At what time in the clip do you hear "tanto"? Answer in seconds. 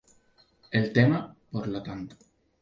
1.83-2.15